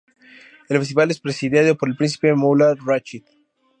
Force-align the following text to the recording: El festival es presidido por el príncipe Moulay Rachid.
El 0.67 0.79
festival 0.79 1.11
es 1.11 1.19
presidido 1.19 1.77
por 1.77 1.87
el 1.87 1.95
príncipe 1.95 2.33
Moulay 2.33 2.73
Rachid. 2.83 3.21